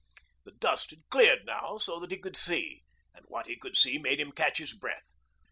[0.45, 2.81] The dust had cleared now, so that he could see.
[3.13, 5.13] And what he could see made him catch his breath.